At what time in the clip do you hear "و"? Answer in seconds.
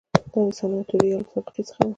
1.85-1.89